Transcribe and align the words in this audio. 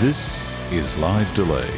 This 0.00 0.52
is 0.70 0.98
Live 0.98 1.34
Delay. 1.34 1.70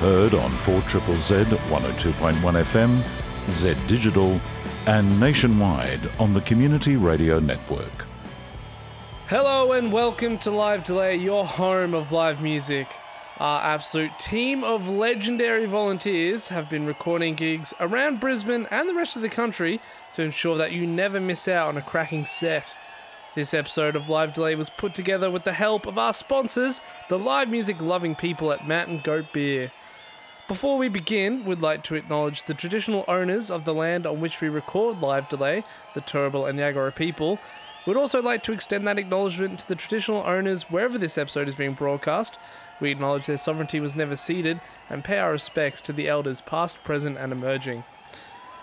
Heard 0.00 0.34
on 0.34 0.50
4 0.50 0.80
Triple 0.88 1.14
Z 1.14 1.34
102.1 1.34 2.34
FM, 2.34 3.48
Z 3.48 3.76
Digital, 3.86 4.40
and 4.88 5.20
nationwide 5.20 6.00
on 6.18 6.34
the 6.34 6.40
Community 6.40 6.96
Radio 6.96 7.38
Network. 7.38 8.06
Hello 9.28 9.70
and 9.70 9.92
welcome 9.92 10.36
to 10.38 10.50
Live 10.50 10.82
Delay, 10.82 11.14
your 11.14 11.46
home 11.46 11.94
of 11.94 12.10
live 12.10 12.42
music. 12.42 12.88
Our 13.38 13.62
absolute 13.62 14.18
team 14.18 14.64
of 14.64 14.88
legendary 14.88 15.66
volunteers 15.66 16.48
have 16.48 16.68
been 16.68 16.86
recording 16.86 17.36
gigs 17.36 17.72
around 17.78 18.18
Brisbane 18.18 18.66
and 18.72 18.88
the 18.88 18.94
rest 18.94 19.14
of 19.14 19.22
the 19.22 19.28
country 19.28 19.80
to 20.14 20.22
ensure 20.22 20.56
that 20.56 20.72
you 20.72 20.88
never 20.88 21.20
miss 21.20 21.46
out 21.46 21.68
on 21.68 21.76
a 21.76 21.82
cracking 21.82 22.26
set. 22.26 22.74
This 23.34 23.52
episode 23.52 23.96
of 23.96 24.08
Live 24.08 24.32
Delay 24.32 24.54
was 24.54 24.70
put 24.70 24.94
together 24.94 25.28
with 25.28 25.42
the 25.42 25.52
help 25.52 25.86
of 25.86 25.98
our 25.98 26.14
sponsors, 26.14 26.80
the 27.08 27.18
live 27.18 27.48
music 27.48 27.80
loving 27.80 28.14
people 28.14 28.52
at 28.52 28.68
Mountain 28.68 29.00
Goat 29.02 29.32
Beer. 29.32 29.72
Before 30.46 30.78
we 30.78 30.88
begin, 30.88 31.44
we'd 31.44 31.60
like 31.60 31.82
to 31.84 31.96
acknowledge 31.96 32.44
the 32.44 32.54
traditional 32.54 33.04
owners 33.08 33.50
of 33.50 33.64
the 33.64 33.74
land 33.74 34.06
on 34.06 34.20
which 34.20 34.40
we 34.40 34.48
record 34.48 35.00
Live 35.00 35.28
Delay, 35.28 35.64
the 35.94 36.00
Turrbal 36.00 36.48
and 36.48 36.60
Yagara 36.60 36.94
people. 36.94 37.40
We'd 37.86 37.96
also 37.96 38.22
like 38.22 38.44
to 38.44 38.52
extend 38.52 38.86
that 38.86 39.00
acknowledgement 39.00 39.58
to 39.58 39.68
the 39.68 39.74
traditional 39.74 40.22
owners 40.22 40.70
wherever 40.70 40.96
this 40.96 41.18
episode 41.18 41.48
is 41.48 41.56
being 41.56 41.74
broadcast. 41.74 42.38
We 42.78 42.92
acknowledge 42.92 43.26
their 43.26 43.36
sovereignty 43.36 43.80
was 43.80 43.96
never 43.96 44.14
ceded 44.14 44.60
and 44.88 45.02
pay 45.02 45.18
our 45.18 45.32
respects 45.32 45.80
to 45.80 45.92
the 45.92 46.08
elders 46.08 46.40
past, 46.40 46.84
present, 46.84 47.18
and 47.18 47.32
emerging. 47.32 47.82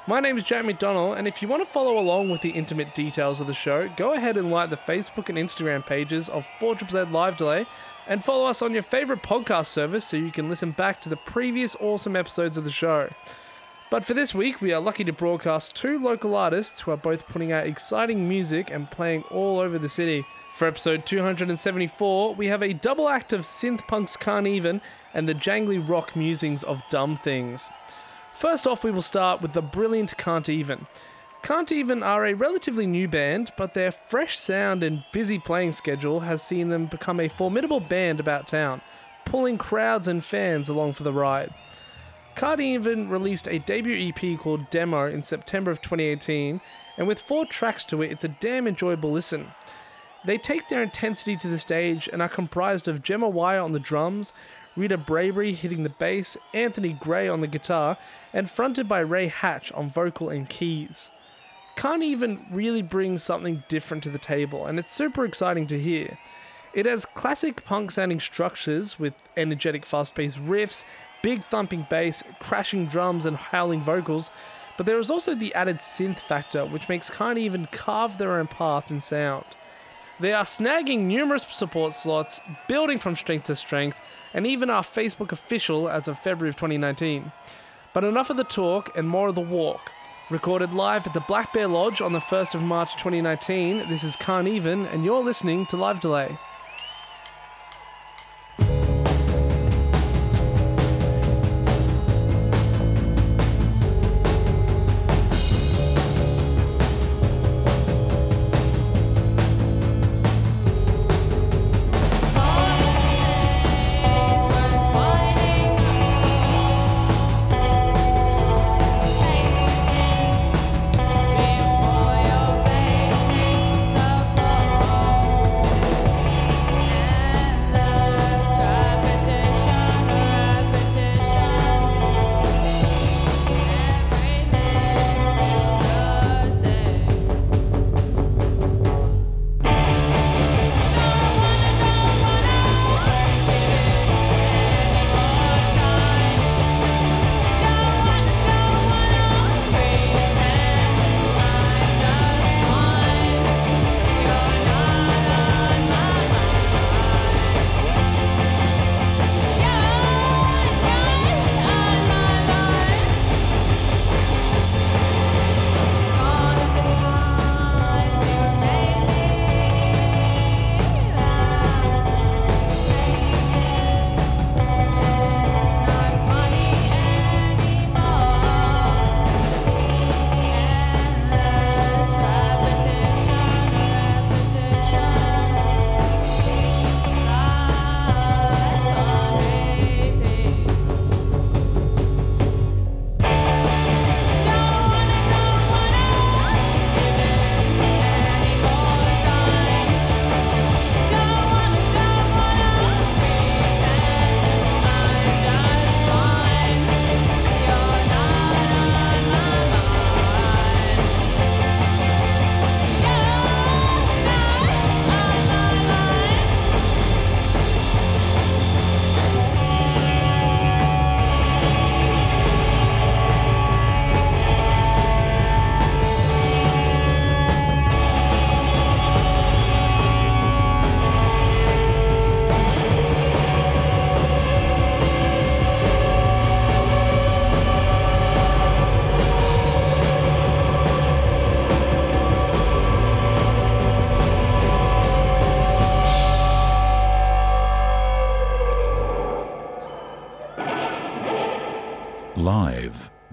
My 0.07 0.19
name 0.19 0.35
is 0.35 0.45
Jack 0.45 0.65
McDonald, 0.65 1.19
and 1.19 1.27
if 1.27 1.43
you 1.43 1.47
want 1.47 1.63
to 1.63 1.71
follow 1.71 1.99
along 1.99 2.31
with 2.31 2.41
the 2.41 2.49
intimate 2.49 2.95
details 2.95 3.39
of 3.39 3.45
the 3.45 3.53
show, 3.53 3.87
go 3.97 4.13
ahead 4.13 4.35
and 4.35 4.49
like 4.49 4.71
the 4.71 4.75
Facebook 4.75 5.29
and 5.29 5.37
Instagram 5.37 5.85
pages 5.85 6.27
of 6.27 6.47
4 6.59 6.75
Z 6.89 7.03
Live 7.11 7.37
Delay, 7.37 7.67
and 8.07 8.23
follow 8.23 8.47
us 8.47 8.63
on 8.63 8.73
your 8.73 8.81
favorite 8.81 9.21
podcast 9.21 9.67
service 9.67 10.03
so 10.05 10.17
you 10.17 10.31
can 10.31 10.49
listen 10.49 10.71
back 10.71 11.01
to 11.01 11.09
the 11.09 11.17
previous 11.17 11.75
awesome 11.75 12.15
episodes 12.15 12.57
of 12.57 12.63
the 12.63 12.71
show. 12.71 13.09
But 13.91 14.03
for 14.03 14.15
this 14.15 14.33
week, 14.33 14.59
we 14.59 14.73
are 14.73 14.81
lucky 14.81 15.03
to 15.03 15.13
broadcast 15.13 15.75
two 15.75 15.99
local 15.99 16.33
artists 16.33 16.81
who 16.81 16.89
are 16.89 16.97
both 16.97 17.27
putting 17.27 17.51
out 17.51 17.67
exciting 17.67 18.27
music 18.27 18.71
and 18.71 18.89
playing 18.89 19.21
all 19.29 19.59
over 19.59 19.77
the 19.77 19.87
city. 19.87 20.25
For 20.55 20.67
episode 20.67 21.05
274, 21.05 22.33
we 22.33 22.47
have 22.47 22.63
a 22.63 22.73
double 22.73 23.07
act 23.07 23.33
of 23.33 23.41
synth 23.41 23.87
punks 23.87 24.17
Can't 24.17 24.47
Even 24.47 24.81
and 25.13 25.29
the 25.29 25.35
jangly 25.35 25.87
rock 25.87 26.15
musings 26.15 26.63
of 26.63 26.81
Dumb 26.89 27.15
Things. 27.15 27.69
First 28.41 28.65
off, 28.65 28.83
we 28.83 28.89
will 28.89 29.03
start 29.03 29.43
with 29.43 29.53
the 29.53 29.61
brilliant 29.61 30.17
Can't 30.17 30.49
Even. 30.49 30.87
Can't 31.43 31.71
Even 31.71 32.01
are 32.01 32.25
a 32.25 32.33
relatively 32.33 32.87
new 32.87 33.07
band, 33.07 33.51
but 33.55 33.75
their 33.75 33.91
fresh 33.91 34.39
sound 34.39 34.81
and 34.81 35.03
busy 35.13 35.37
playing 35.37 35.73
schedule 35.73 36.21
has 36.21 36.41
seen 36.41 36.69
them 36.69 36.87
become 36.87 37.19
a 37.19 37.27
formidable 37.27 37.79
band 37.79 38.19
about 38.19 38.47
town, 38.47 38.81
pulling 39.25 39.59
crowds 39.59 40.07
and 40.07 40.25
fans 40.25 40.69
along 40.69 40.93
for 40.93 41.03
the 41.03 41.13
ride. 41.13 41.53
Can't 42.35 42.59
Even 42.59 43.09
released 43.09 43.47
a 43.47 43.59
debut 43.59 44.11
EP 44.11 44.39
called 44.39 44.71
Demo 44.71 45.05
in 45.05 45.21
September 45.21 45.69
of 45.69 45.79
2018, 45.79 46.61
and 46.97 47.07
with 47.07 47.21
four 47.21 47.45
tracks 47.45 47.83
to 47.85 48.01
it, 48.01 48.11
it's 48.11 48.23
a 48.23 48.35
damn 48.39 48.65
enjoyable 48.65 49.11
listen. 49.11 49.51
They 50.25 50.39
take 50.39 50.67
their 50.67 50.81
intensity 50.81 51.35
to 51.35 51.47
the 51.47 51.59
stage 51.59 52.09
and 52.11 52.23
are 52.23 52.29
comprised 52.29 52.87
of 52.87 53.03
Gemma 53.03 53.29
Wire 53.29 53.61
on 53.61 53.73
the 53.73 53.79
drums, 53.79 54.33
Rita 54.75 54.97
Bravery 54.97 55.53
hitting 55.53 55.83
the 55.83 55.89
bass, 55.89 56.37
Anthony 56.53 56.93
Gray 56.93 57.27
on 57.27 57.41
the 57.41 57.47
guitar, 57.47 57.97
and 58.33 58.49
fronted 58.49 58.87
by 58.87 58.99
Ray 58.99 59.27
Hatch 59.27 59.71
on 59.73 59.89
vocal 59.89 60.29
and 60.29 60.47
keys. 60.47 61.11
Can't 61.75 62.03
even 62.03 62.45
really 62.51 62.81
bring 62.81 63.17
something 63.17 63.63
different 63.67 64.03
to 64.03 64.09
the 64.09 64.17
table, 64.17 64.65
and 64.65 64.79
it's 64.79 64.93
super 64.93 65.25
exciting 65.25 65.67
to 65.67 65.79
hear. 65.79 66.17
It 66.73 66.85
has 66.85 67.05
classic 67.05 67.65
punk 67.65 67.91
sounding 67.91 68.21
structures 68.21 68.97
with 68.97 69.27
energetic 69.35 69.85
fast 69.85 70.15
paced 70.15 70.37
riffs, 70.37 70.85
big 71.21 71.43
thumping 71.43 71.85
bass, 71.89 72.23
crashing 72.39 72.85
drums, 72.85 73.25
and 73.25 73.35
howling 73.35 73.81
vocals, 73.81 74.31
but 74.77 74.85
there 74.85 74.99
is 74.99 75.11
also 75.11 75.35
the 75.35 75.53
added 75.53 75.79
synth 75.79 76.19
factor 76.19 76.65
which 76.65 76.87
makes 76.87 77.09
Can't 77.09 77.37
Even 77.37 77.67
carve 77.67 78.17
their 78.17 78.37
own 78.37 78.47
path 78.47 78.89
and 78.89 79.03
sound. 79.03 79.45
They 80.21 80.33
are 80.33 80.43
snagging 80.43 81.05
numerous 81.05 81.47
support 81.49 81.93
slots, 81.93 82.41
building 82.67 82.99
from 82.99 83.15
strength 83.15 83.47
to 83.47 83.55
strength, 83.55 83.99
and 84.35 84.45
even 84.45 84.69
our 84.69 84.83
Facebook 84.83 85.31
official 85.31 85.89
as 85.89 86.07
of 86.07 86.19
February 86.19 86.49
of 86.49 86.55
2019. 86.57 87.31
But 87.91 88.03
enough 88.03 88.29
of 88.29 88.37
the 88.37 88.43
talk 88.43 88.95
and 88.95 89.09
more 89.09 89.29
of 89.29 89.35
the 89.35 89.41
walk. 89.41 89.91
Recorded 90.29 90.73
live 90.73 91.07
at 91.07 91.15
the 91.15 91.21
Black 91.21 91.51
Bear 91.53 91.67
Lodge 91.67 92.01
on 92.01 92.13
the 92.13 92.19
1st 92.19 92.53
of 92.53 92.61
March 92.61 92.93
2019, 92.97 93.89
this 93.89 94.03
is 94.03 94.15
Can't 94.15 94.47
Even, 94.47 94.85
and 94.85 95.03
you're 95.03 95.23
listening 95.23 95.65
to 95.65 95.75
Live 95.75 95.99
Delay. 95.99 96.37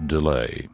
Delay. 0.09 0.67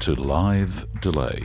To 0.00 0.14
Live 0.14 0.86
Delay. 1.02 1.44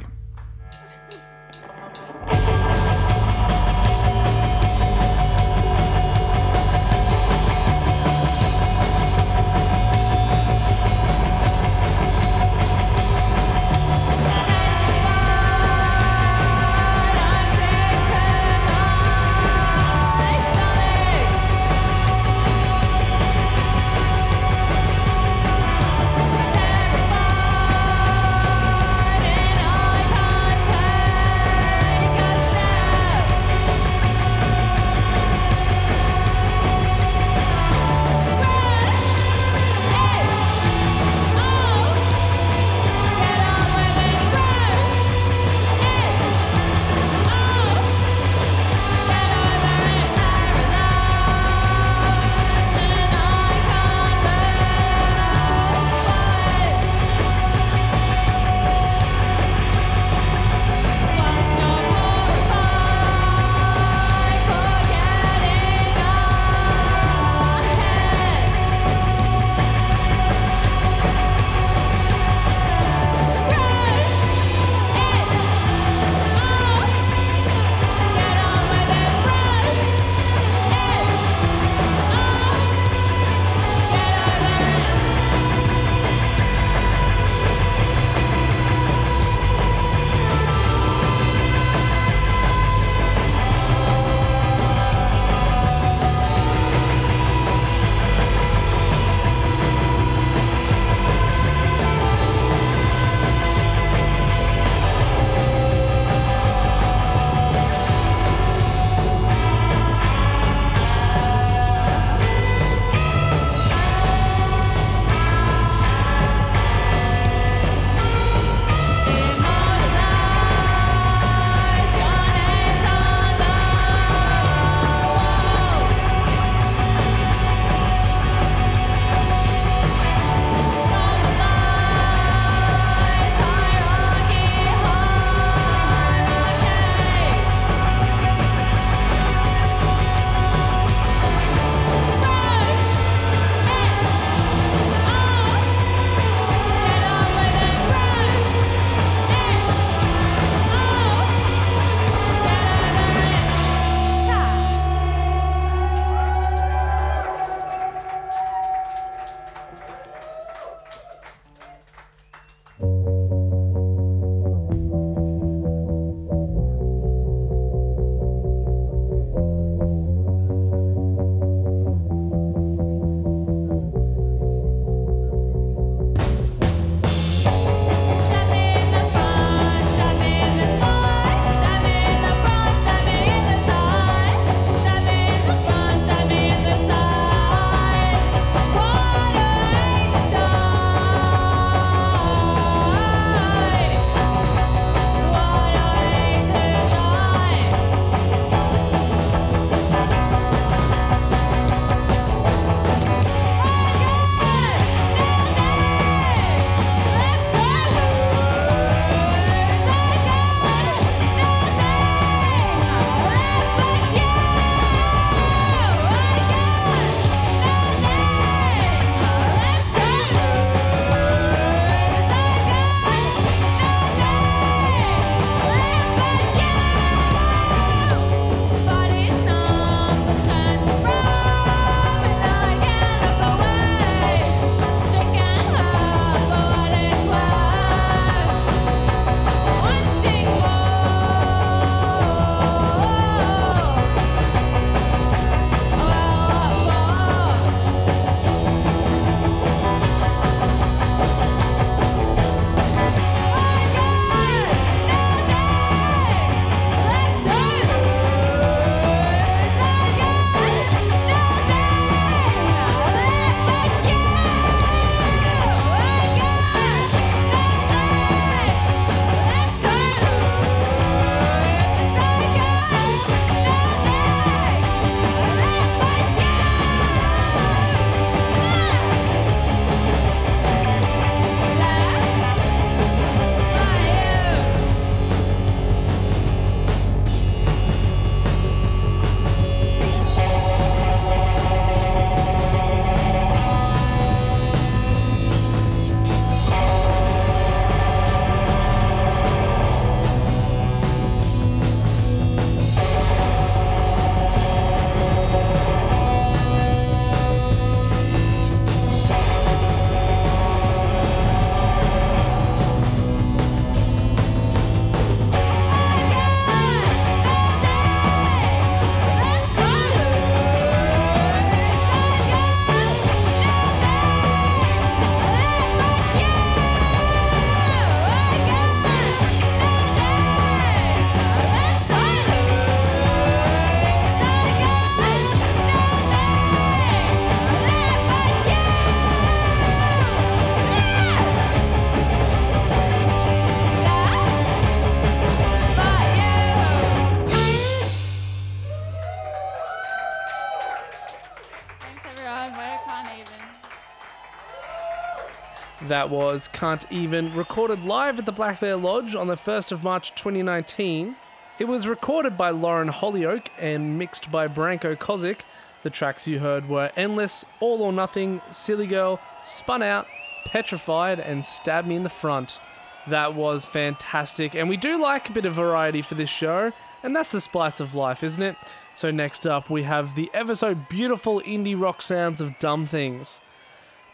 That 356.16 356.30
was 356.30 356.70
Can't 356.70 357.06
Even, 357.12 357.54
recorded 357.54 358.06
live 358.06 358.40
at 358.40 358.46
the 358.46 358.54
Black 358.54 358.80
Bear 358.80 358.96
Lodge 358.96 359.36
on 359.36 359.48
the 359.48 359.58
1st 359.58 359.92
of 359.92 360.01
March 360.01 360.34
2019. 360.36 361.36
It 361.78 361.90
was 361.90 362.08
recorded 362.08 362.56
by 362.56 362.70
Lauren 362.70 363.10
Hollyoak 363.10 363.68
and 363.78 364.18
mixed 364.18 364.50
by 364.50 364.70
Branko 364.70 365.18
Kozik. 365.18 365.64
The 366.04 366.10
tracks 366.10 366.48
you 366.48 366.60
heard 366.60 366.88
were 366.88 367.12
Endless, 367.18 367.66
All 367.82 368.01
or 368.01 368.14
Nothing, 368.14 368.62
Silly 368.72 369.08
Girl, 369.08 369.42
Spun 369.66 370.01
Out, 370.01 370.25
Petrified, 370.68 371.42
and 371.42 371.66
Stab 371.66 372.06
Me 372.06 372.16
in 372.16 372.24
the 372.24 372.30
Front. 372.30 372.80
That 373.28 373.54
was 373.54 373.84
fantastic, 373.84 374.74
and 374.74 374.88
we 374.88 374.96
do 374.96 375.22
like 375.22 375.50
a 375.50 375.51
bit 375.51 375.66
of 375.66 375.74
variety 375.74 376.22
for 376.22 376.36
this 376.36 376.50
show, 376.50 376.94
and 377.24 377.36
that's 377.36 377.51
the 377.51 377.60
spice 377.60 378.00
of 378.00 378.16
life, 378.16 378.42
isn't 378.42 378.64
it? 378.64 378.78
So, 379.14 379.32
next 379.32 379.68
up, 379.68 379.90
we 379.90 380.04
have 380.04 380.34
the 380.36 380.50
ever 380.54 380.75
so 380.75 380.96
beautiful 380.96 381.60
indie 381.60 382.01
rock 382.01 382.22
sounds 382.22 382.62
of 382.62 382.80
Dumb 382.80 383.06
Things. 383.06 383.60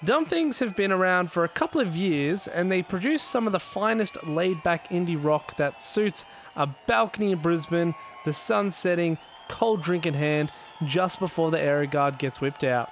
Dumb 0.04 0.26
Things 0.26 0.58
have 0.58 0.76
been 0.76 0.92
around 0.92 1.32
for 1.32 1.44
a 1.44 1.50
couple 1.50 1.80
of 1.80 1.96
years 1.96 2.48
and 2.48 2.72
they 2.72 2.82
produce 2.82 3.22
some 3.22 3.46
of 3.46 3.54
the 3.54 3.60
finest 3.60 4.26
laid 4.26 4.64
back 4.64 4.90
indie 4.90 5.24
rock 5.24 5.56
that 5.58 5.80
suits 5.80 6.26
a 6.56 6.68
balcony 6.88 7.34
in 7.34 7.38
Brisbane, 7.38 7.94
the 8.26 8.34
sun 8.34 8.72
setting, 8.72 9.20
cold 9.48 9.84
drink 9.84 10.08
in 10.08 10.16
hand, 10.16 10.52
just 10.86 11.20
before 11.20 11.52
the 11.52 11.62
air 11.62 11.86
guard 11.86 12.18
gets 12.18 12.42
whipped 12.42 12.64
out. 12.64 12.90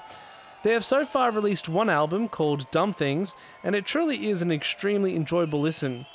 They 0.62 0.74
have 0.74 0.86
so 0.86 1.04
far 1.04 1.32
released 1.32 1.68
one 1.68 1.90
album 1.90 2.30
called 2.30 2.70
Dumb 2.70 2.94
Things, 2.94 3.36
and 3.64 3.76
it 3.76 3.88
truly 3.88 4.30
is 4.30 4.44
an 4.44 4.52
extremely 4.52 5.16
enjoyable 5.16 5.62
listen. 5.62 6.06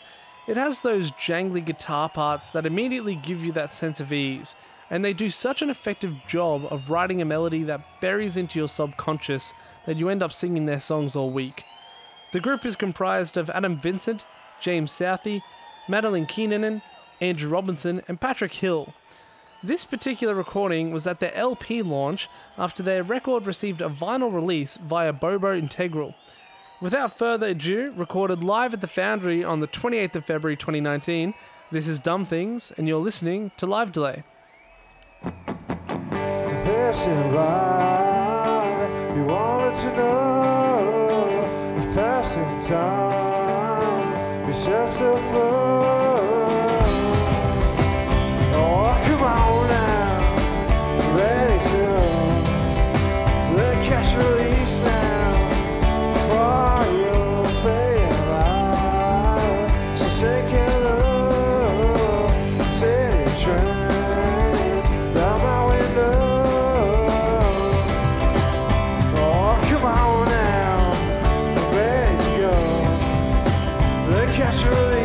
It 0.46 0.56
has 0.56 0.78
those 0.78 1.10
jangly 1.12 1.64
guitar 1.64 2.08
parts 2.08 2.50
that 2.50 2.66
immediately 2.66 3.16
give 3.16 3.44
you 3.44 3.50
that 3.52 3.74
sense 3.74 3.98
of 3.98 4.12
ease, 4.12 4.54
and 4.90 5.04
they 5.04 5.12
do 5.12 5.28
such 5.28 5.60
an 5.60 5.70
effective 5.70 6.14
job 6.28 6.66
of 6.70 6.88
writing 6.88 7.20
a 7.20 7.24
melody 7.24 7.64
that 7.64 8.00
buries 8.00 8.36
into 8.36 8.60
your 8.60 8.68
subconscious 8.68 9.54
that 9.86 9.96
you 9.96 10.08
end 10.08 10.22
up 10.22 10.32
singing 10.32 10.66
their 10.66 10.80
songs 10.80 11.14
all 11.16 11.30
week. 11.30 11.64
The 12.32 12.40
group 12.40 12.64
is 12.64 12.76
comprised 12.76 13.36
of 13.36 13.50
Adam 13.50 13.78
Vincent, 13.78 14.24
James 14.60 14.90
Southey, 14.90 15.42
Madeline 15.88 16.26
Keenanen, 16.26 16.82
Andrew 17.20 17.50
Robinson, 17.50 18.02
and 18.08 18.20
Patrick 18.20 18.54
Hill. 18.54 18.92
This 19.62 19.84
particular 19.84 20.34
recording 20.34 20.90
was 20.90 21.06
at 21.06 21.20
their 21.20 21.34
LP 21.34 21.82
launch 21.82 22.28
after 22.58 22.82
their 22.82 23.02
record 23.02 23.46
received 23.46 23.80
a 23.80 23.88
vinyl 23.88 24.32
release 24.32 24.76
via 24.76 25.12
Bobo 25.12 25.56
Integral. 25.56 26.14
Without 26.80 27.16
further 27.16 27.46
ado, 27.48 27.92
recorded 27.96 28.44
live 28.44 28.74
at 28.74 28.80
the 28.80 28.86
Foundry 28.88 29.42
on 29.42 29.60
the 29.60 29.68
28th 29.68 30.16
of 30.16 30.26
February 30.26 30.56
2019, 30.56 31.32
this 31.70 31.88
is 31.88 31.98
Dumb 31.98 32.24
Things, 32.24 32.72
and 32.76 32.86
you're 32.86 32.98
listening 32.98 33.52
to 33.56 33.66
Live 33.66 33.90
Delay. 33.90 34.22
Wanted 39.26 39.74
to 39.80 39.96
know 39.96 41.76
if 41.78 41.94
passing 41.94 42.60
time 42.60 44.48
is 44.48 44.66
just 44.66 45.00
a 45.00 45.16
flow. 45.30 45.93
The 74.44 75.03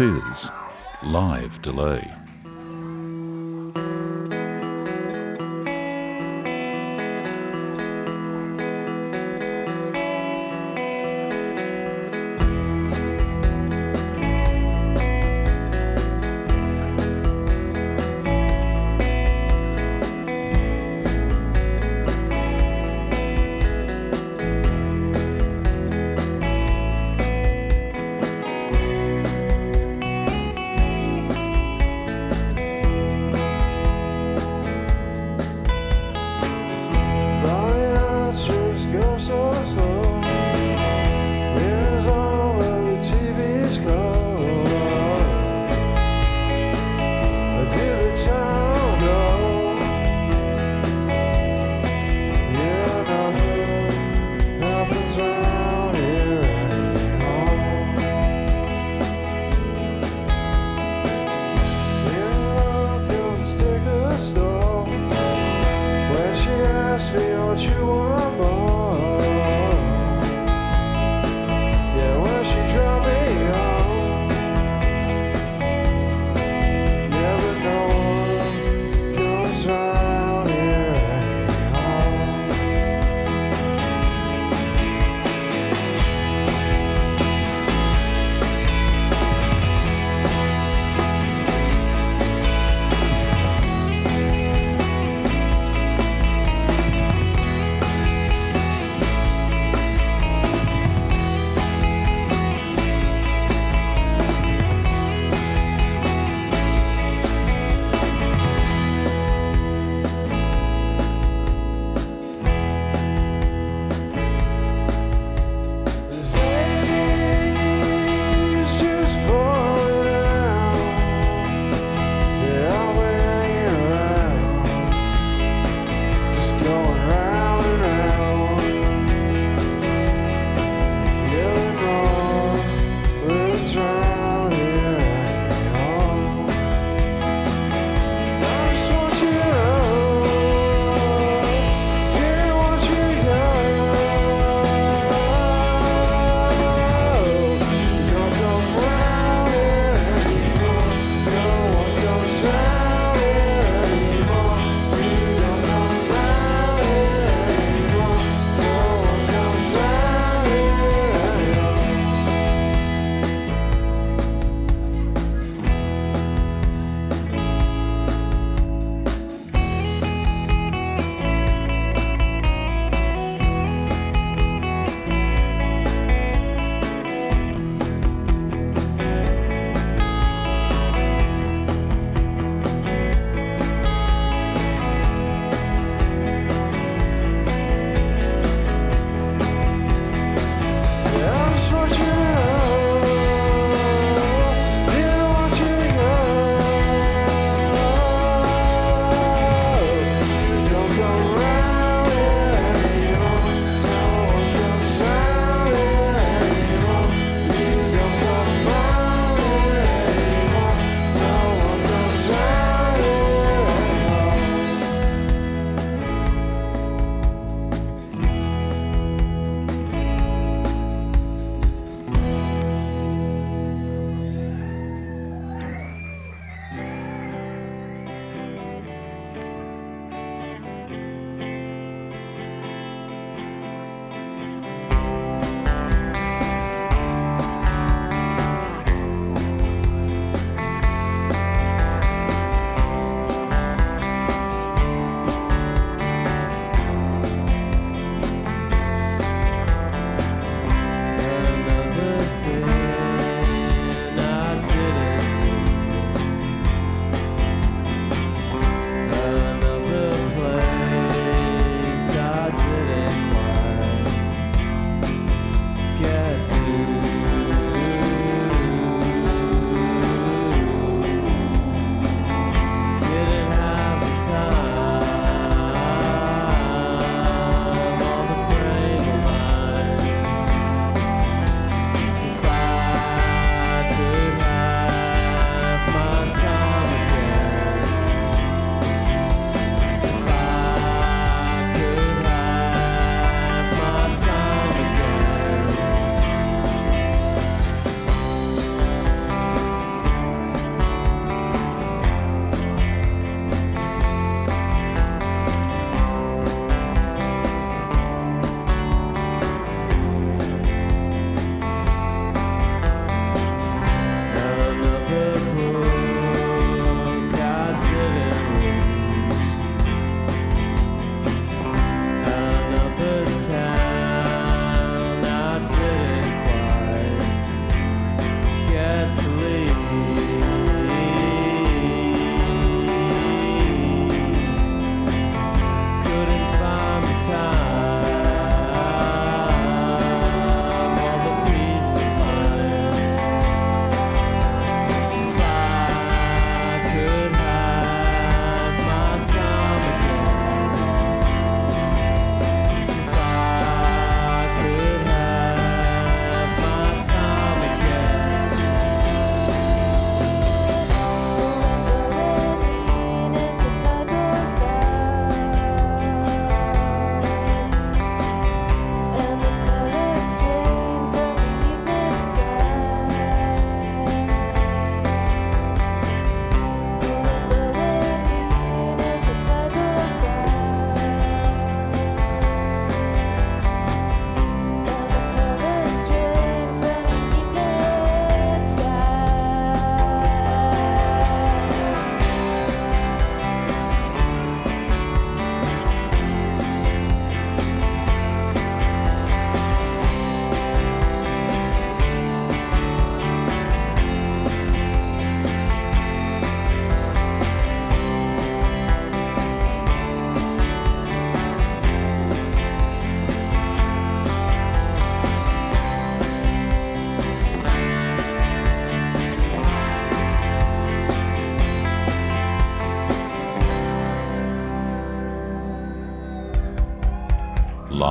Is 0.00 0.48
Live 1.02 1.60
Delay. 1.60 2.17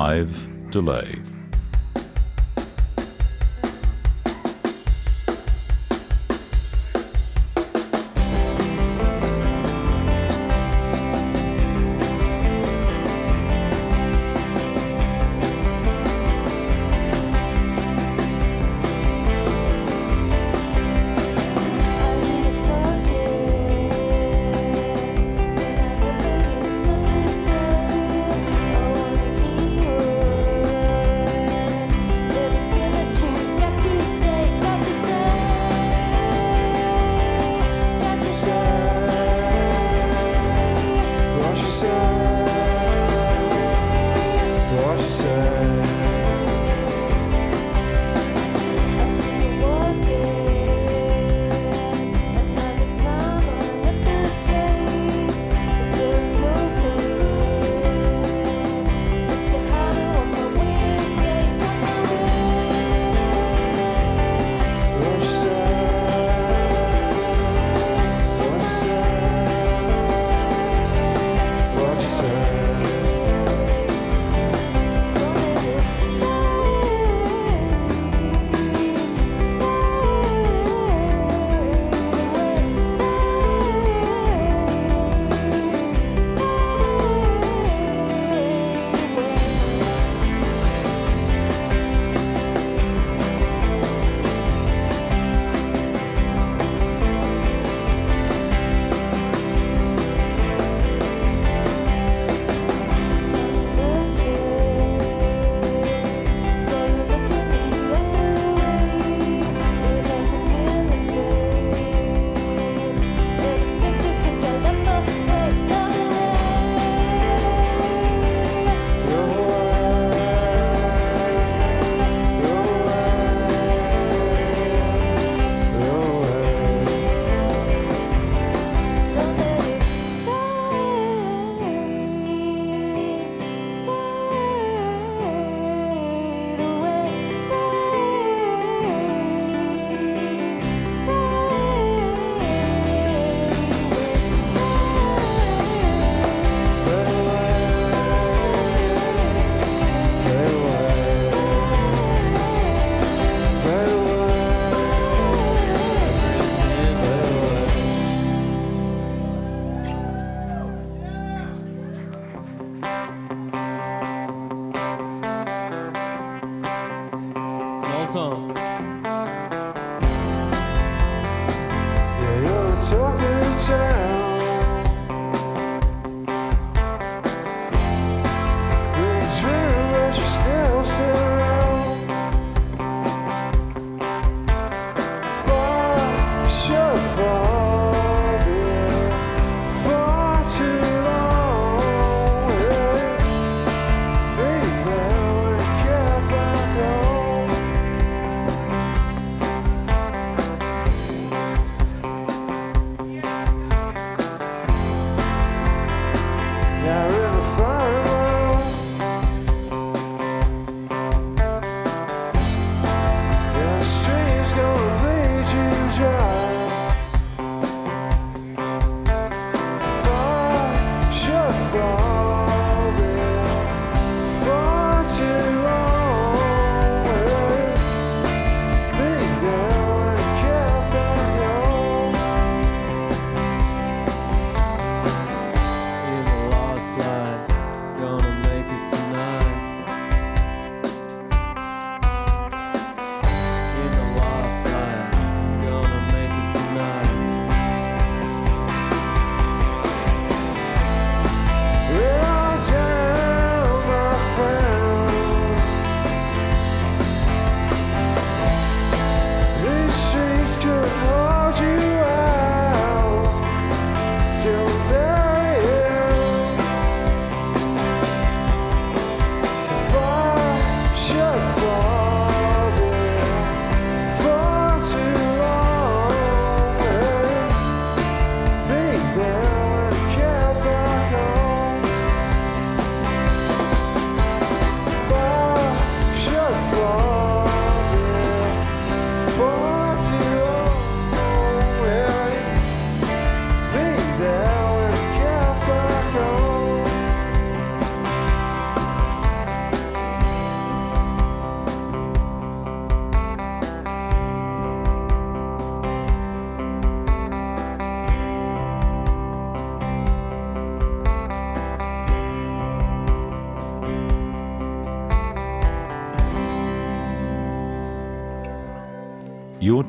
Live 0.07 0.47
delay. 0.71 1.26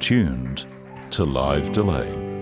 tuned 0.08 0.64
to 1.10 1.22
Live 1.22 1.70
Delay. 1.74 2.37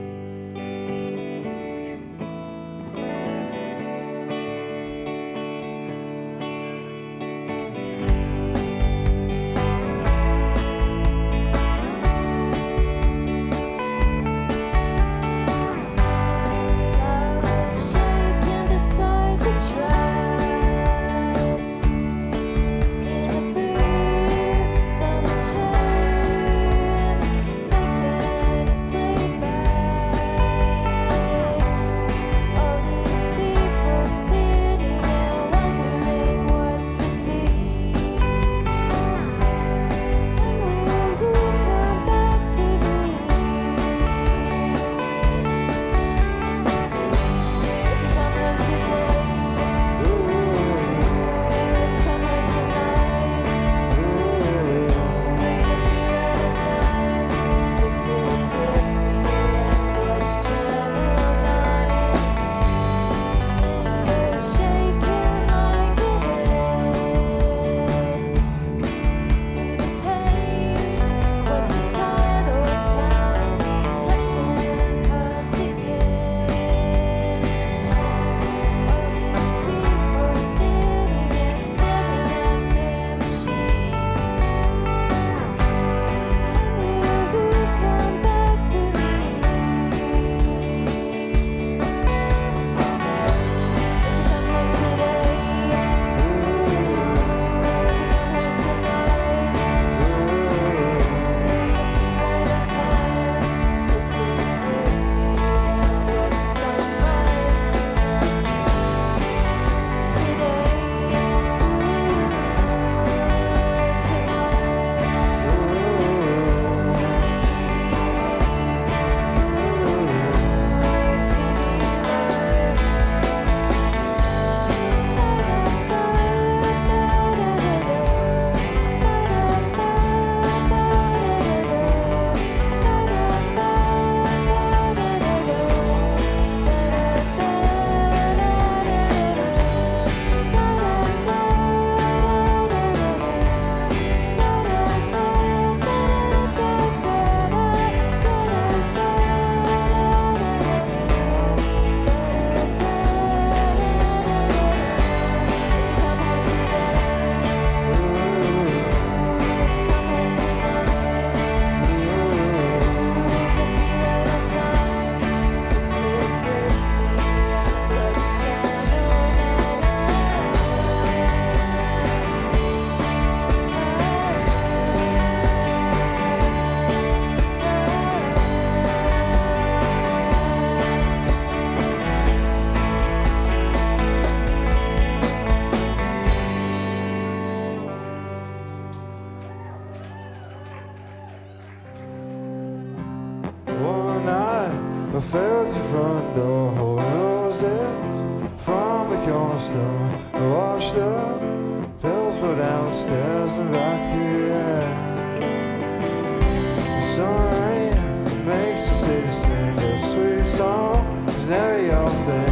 to 209.01 209.33
sing 209.33 209.79
a 209.79 209.99
sweet 209.99 210.47
song, 210.47 211.25
it's 211.29 211.45
never 211.45 211.83
your 211.83 212.09
thing. 212.09 212.46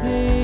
See 0.00 0.37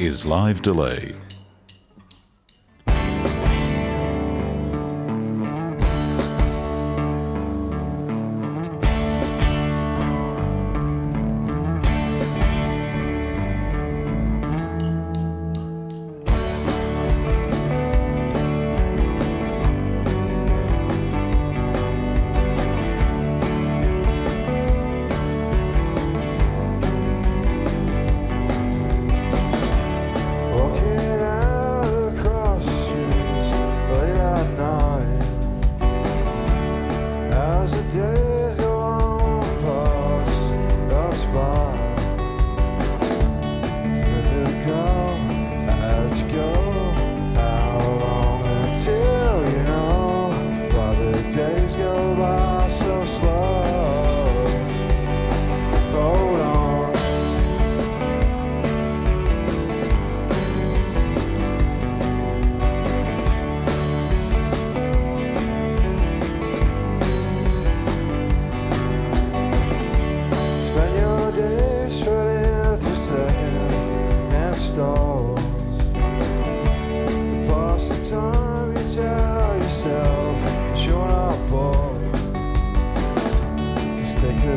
is 0.00 0.24
Live 0.24 0.62
Delay. 0.62 1.14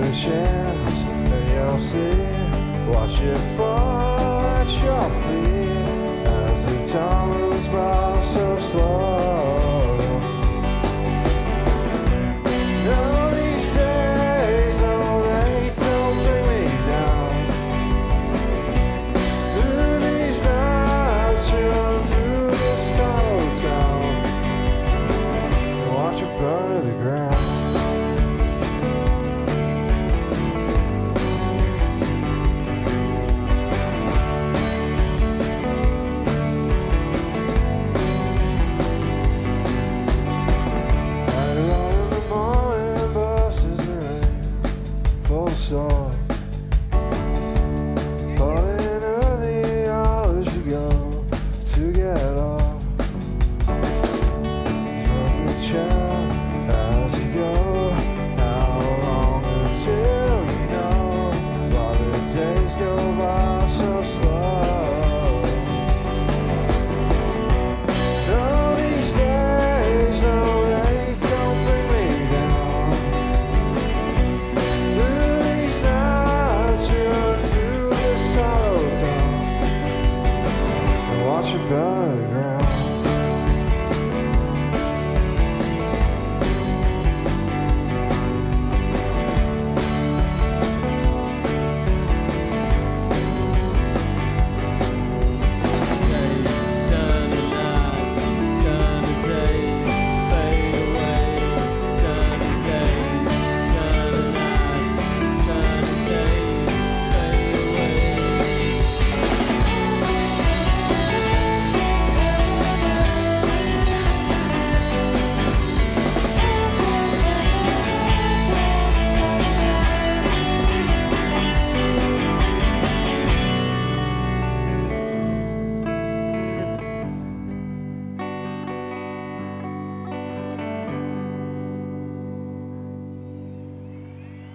Chance 0.01 1.01
and 1.03 1.51
you'll 1.51 1.79
see. 1.79 2.91
Watch 2.91 3.21
it 3.21 3.37
fall 3.55 4.41
at 4.41 4.67
your 4.83 5.03
feet 5.23 6.25
as 6.25 6.65
the 6.65 6.93
time 6.93 7.29
moves 7.29 7.67
by 7.67 8.21
so 8.21 8.59
slow. 8.59 9.52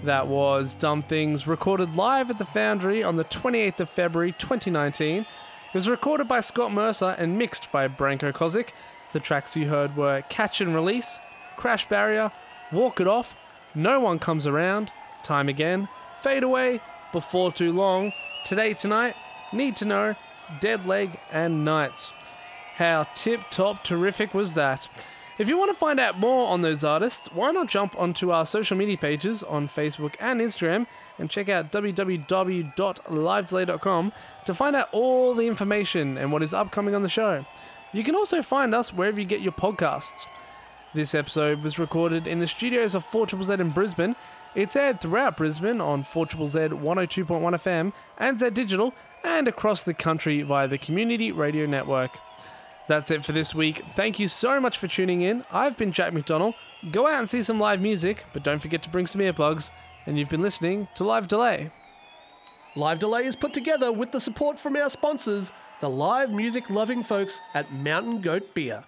That 0.08 0.26
was 0.26 0.72
Dumb 0.72 1.02
Things, 1.02 1.46
recorded 1.46 1.94
live 1.94 2.30
at 2.30 2.38
the 2.38 2.46
Foundry 2.46 3.02
on 3.02 3.16
the 3.16 3.24
28th 3.24 3.80
of 3.80 3.90
February 3.90 4.32
2019. 4.32 5.20
It 5.20 5.26
was 5.74 5.86
recorded 5.86 6.26
by 6.26 6.40
Scott 6.40 6.72
Mercer 6.72 7.14
and 7.18 7.36
mixed 7.36 7.70
by 7.70 7.88
Branko 7.88 8.32
Kozik. 8.32 8.70
The 9.12 9.20
tracks 9.20 9.54
you 9.54 9.68
heard 9.68 9.98
were 9.98 10.22
Catch 10.30 10.62
and 10.62 10.74
Release, 10.74 11.20
Crash 11.58 11.86
Barrier, 11.90 12.32
Walk 12.72 13.00
It 13.00 13.06
Off, 13.06 13.36
No 13.74 14.00
One 14.00 14.18
Comes 14.18 14.46
Around, 14.46 14.92
Time 15.22 15.46
Again, 15.46 15.90
Fade 16.22 16.42
Away, 16.42 16.80
Before 17.12 17.52
Too 17.52 17.70
Long, 17.70 18.10
Today 18.46 18.72
Tonight, 18.72 19.14
Need 19.52 19.76
to 19.76 19.84
Know, 19.84 20.14
Dead 20.58 20.86
Leg, 20.86 21.20
and 21.30 21.66
Nights. 21.66 22.14
How 22.76 23.02
tip 23.12 23.42
top 23.50 23.84
terrific 23.84 24.32
was 24.32 24.54
that? 24.54 24.88
If 25.38 25.48
you 25.48 25.56
want 25.56 25.70
to 25.70 25.78
find 25.78 26.00
out 26.00 26.18
more 26.18 26.48
on 26.48 26.62
those 26.62 26.82
artists, 26.82 27.28
why 27.32 27.52
not 27.52 27.68
jump 27.68 27.96
onto 27.96 28.32
our 28.32 28.44
social 28.44 28.76
media 28.76 28.98
pages 28.98 29.44
on 29.44 29.68
Facebook 29.68 30.16
and 30.18 30.40
Instagram 30.40 30.88
and 31.16 31.30
check 31.30 31.48
out 31.48 31.70
www.livedelay.com 31.70 34.12
to 34.46 34.54
find 34.54 34.74
out 34.74 34.88
all 34.90 35.34
the 35.34 35.46
information 35.46 36.18
and 36.18 36.32
what 36.32 36.42
is 36.42 36.52
upcoming 36.52 36.96
on 36.96 37.04
the 37.04 37.08
show. 37.08 37.46
You 37.92 38.02
can 38.02 38.16
also 38.16 38.42
find 38.42 38.74
us 38.74 38.92
wherever 38.92 39.20
you 39.20 39.26
get 39.26 39.40
your 39.40 39.52
podcasts. 39.52 40.26
This 40.92 41.14
episode 41.14 41.62
was 41.62 41.78
recorded 41.78 42.26
in 42.26 42.40
the 42.40 42.48
studios 42.48 42.96
of 42.96 43.06
4ZZZ 43.06 43.60
in 43.60 43.70
Brisbane. 43.70 44.16
It's 44.56 44.74
aired 44.74 45.00
throughout 45.00 45.36
Brisbane 45.36 45.80
on 45.80 46.02
4ZZZ 46.02 46.70
102.1 46.70 46.82
FM 46.82 47.92
and 48.18 48.40
Z 48.40 48.50
Digital 48.50 48.92
and 49.22 49.46
across 49.46 49.84
the 49.84 49.94
country 49.94 50.42
via 50.42 50.66
the 50.66 50.78
Community 50.78 51.30
Radio 51.30 51.66
Network. 51.66 52.18
That's 52.88 53.10
it 53.10 53.24
for 53.24 53.32
this 53.32 53.54
week. 53.54 53.82
Thank 53.94 54.18
you 54.18 54.28
so 54.28 54.58
much 54.58 54.78
for 54.78 54.88
tuning 54.88 55.20
in. 55.20 55.44
I've 55.52 55.76
been 55.76 55.92
Jack 55.92 56.14
McDonald. 56.14 56.54
Go 56.90 57.06
out 57.06 57.18
and 57.18 57.28
see 57.28 57.42
some 57.42 57.60
live 57.60 57.82
music, 57.82 58.24
but 58.32 58.42
don't 58.42 58.60
forget 58.60 58.82
to 58.82 58.90
bring 58.90 59.06
some 59.06 59.20
earplugs. 59.20 59.70
And 60.06 60.18
you've 60.18 60.30
been 60.30 60.40
listening 60.40 60.88
to 60.94 61.04
Live 61.04 61.28
Delay. 61.28 61.70
Live 62.76 62.98
Delay 62.98 63.26
is 63.26 63.36
put 63.36 63.52
together 63.52 63.92
with 63.92 64.10
the 64.10 64.20
support 64.20 64.58
from 64.58 64.74
our 64.76 64.88
sponsors, 64.88 65.52
the 65.80 65.90
live 65.90 66.30
music 66.30 66.70
loving 66.70 67.02
folks 67.02 67.40
at 67.52 67.72
Mountain 67.72 68.22
Goat 68.22 68.54
Beer. 68.54 68.84